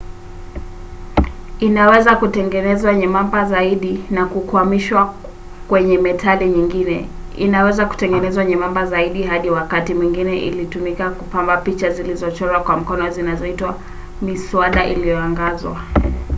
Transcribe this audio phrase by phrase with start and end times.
[1.59, 5.13] inaweza kutengenezwa nyembamba zaidi na kukwamishwa
[5.67, 7.07] kwenye metali nyingine.
[7.37, 13.77] inaweza kutengenezwa nyembamba zaidi hadi wakati mwingine ilitumika kupamba picha zilizochorwa kwa mkono zinazoitwa
[14.21, 15.81] miswada iliyoangazwa